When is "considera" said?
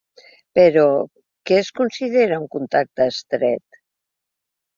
1.81-2.41